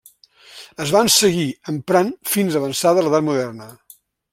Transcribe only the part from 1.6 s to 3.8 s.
emprant fins avançada l'Edat Moderna.